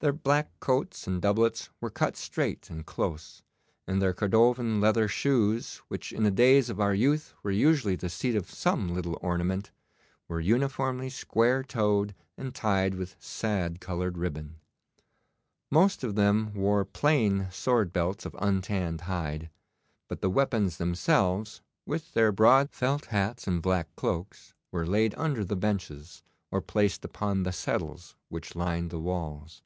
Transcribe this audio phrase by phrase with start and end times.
[0.00, 3.42] Their black coats and doublets were cut straight and close,
[3.84, 8.08] and their cordovan leather shoes, which in the days of our youth were usually the
[8.08, 9.72] seat of some little ornament,
[10.28, 14.60] were uniformly square toed and tied with sad coloured ribbon.
[15.68, 19.50] Most of them wore plain sword belts of untanned hide,
[20.06, 25.44] but the weapons themselves, with their broad felt hats and black cloaks, were laid under
[25.44, 26.22] the benches
[26.52, 29.64] or placed upon the settles which lined the walls.